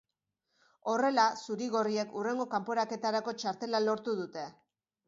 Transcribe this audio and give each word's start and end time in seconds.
Horrela, 0.93 1.25
zuri-gorriek 1.43 2.17
hurrengo 2.17 2.49
kanporaketarako 2.57 3.39
txartela 3.45 3.85
lortu 3.91 4.19
dute. 4.25 4.51